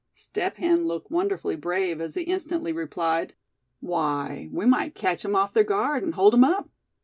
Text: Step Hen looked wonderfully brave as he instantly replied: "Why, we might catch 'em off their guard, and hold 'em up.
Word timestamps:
Step 0.13 0.57
Hen 0.57 0.85
looked 0.85 1.11
wonderfully 1.11 1.55
brave 1.55 2.01
as 2.01 2.15
he 2.15 2.23
instantly 2.23 2.71
replied: 2.73 3.35
"Why, 3.81 4.49
we 4.51 4.65
might 4.65 4.95
catch 4.95 5.23
'em 5.23 5.35
off 5.35 5.53
their 5.53 5.63
guard, 5.63 6.01
and 6.01 6.15
hold 6.15 6.33
'em 6.33 6.43
up. 6.43 6.67